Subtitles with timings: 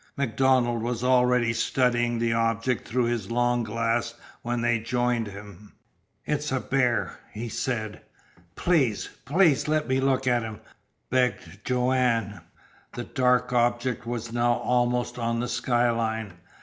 [0.17, 5.73] MacDonald was already studying the object through his long glass when they joined him.
[6.25, 8.01] "It's a bear," he said.
[8.55, 10.59] "Please please let me look at him,"
[11.11, 12.41] begged Joanne.
[12.93, 16.33] The dark object was now almost on the skyline.